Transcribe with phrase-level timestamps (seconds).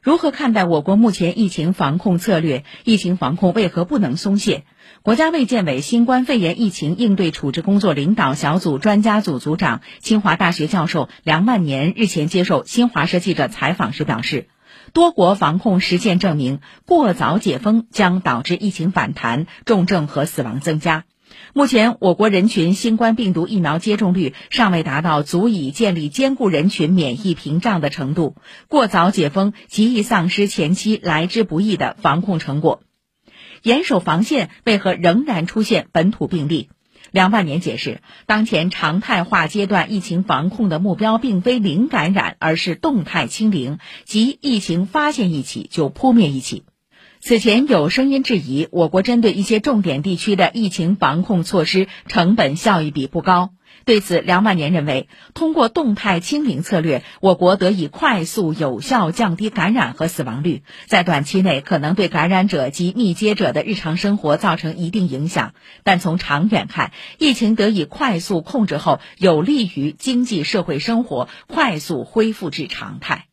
[0.00, 2.64] 如何看待我国目前疫情防控策略？
[2.84, 4.64] 疫情防控为何不能松懈？
[5.02, 14.46] 国家卫健委新冠肺炎疫情应对处置工作领导小组专家组组长、清华大学教授梁万年日前接受新华社记者采访时表示，
[14.92, 21.04] 多国防控实践证明，过早解封将导致疫情反弹、重症和死亡增加。
[21.54, 28.36] 目前，我国人群新冠病毒疫苗接种率尚未达到足以建立坚固人群免疫屏障的程度，
[28.68, 32.82] 过早解封极易丧失前期来之不易的防控成果。
[33.62, 36.70] 严守防线，为何仍然出现本土病例？
[37.10, 46.64] 梁万年解释，当前常态化阶段疫情防控的目标并非零感染，而是动态清零，即疫情发现一起就扑灭一起。
[47.20, 53.50] 此前有声音质疑，我国针对一些重点地区的疫情防控措施成本效益比不高。
[53.84, 73.27] 对此，梁万年认为，通过动态清零策略，我国得以快速有效降低感染和死亡率，在短期内可能对感染者及密接者的日常生活造成一定影响，但从长远看，疫情得以快速控制后，有利于经济社会生活快速恢复至常态。